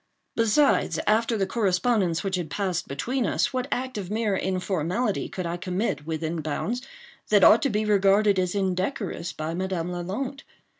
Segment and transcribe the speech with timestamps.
[0.35, 5.45] Besides, after the correspondence which had passed between us, what act of mere informality could
[5.45, 6.81] I commit, within bounds,
[7.29, 10.41] that ought to be regarded as indecorous by Madame Lalande?